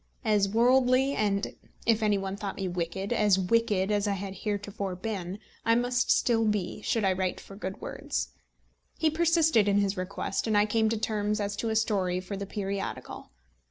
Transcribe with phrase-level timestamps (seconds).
[0.25, 1.55] As worldly and
[1.85, 6.09] if any one thought me wicked as wicked as I had heretofore been, I must
[6.09, 8.29] still be, should I write for Good Words.
[8.97, 12.35] He persisted in his request, and I came to terms as to a story for
[12.35, 13.29] the periodical.